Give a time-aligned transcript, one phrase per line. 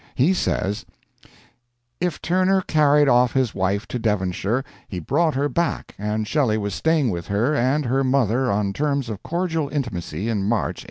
[0.15, 0.83] He says:
[1.99, 6.73] "If Turner carried off his wife to Devonshire he brought her back and Shelley was
[6.73, 10.79] staying with her and her mother on terms of cordial intimacy in March, 1814."